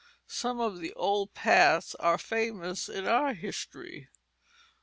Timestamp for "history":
3.35-4.09